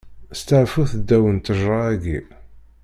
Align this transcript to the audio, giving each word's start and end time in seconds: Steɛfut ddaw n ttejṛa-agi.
Steɛfut 0.39 0.91
ddaw 1.01 1.25
n 1.29 1.37
ttejṛa-agi. 1.37 2.19